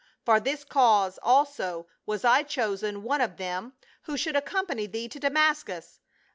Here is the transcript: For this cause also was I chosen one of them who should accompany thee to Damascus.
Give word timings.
For 0.25 0.39
this 0.39 0.63
cause 0.63 1.19
also 1.21 1.85
was 2.07 2.25
I 2.25 2.41
chosen 2.41 3.03
one 3.03 3.21
of 3.21 3.37
them 3.37 3.73
who 4.05 4.17
should 4.17 4.35
accompany 4.35 4.87
thee 4.87 5.07
to 5.07 5.19
Damascus. 5.19 5.99